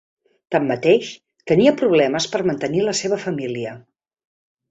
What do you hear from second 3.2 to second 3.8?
família.